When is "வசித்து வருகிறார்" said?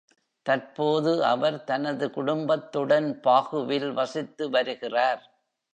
3.91-5.23